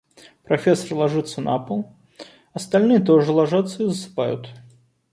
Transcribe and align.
Профессор 0.45 0.97
ложится 0.97 1.41
на 1.41 1.59
пол, 1.59 1.95
остальные 2.53 3.01
тоже 3.01 3.31
ложатся 3.31 3.83
и 3.83 3.85
засыпают. 3.85 4.49